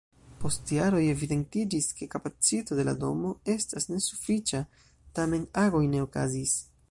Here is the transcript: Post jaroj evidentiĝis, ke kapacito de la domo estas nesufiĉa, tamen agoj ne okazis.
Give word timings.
Post 0.43 0.71
jaroj 0.75 1.01
evidentiĝis, 1.09 1.89
ke 1.99 2.07
kapacito 2.15 2.79
de 2.79 2.87
la 2.89 2.97
domo 3.05 3.35
estas 3.57 3.87
nesufiĉa, 3.93 4.65
tamen 5.19 5.49
agoj 5.67 5.85
ne 5.93 6.01
okazis. 6.09 6.59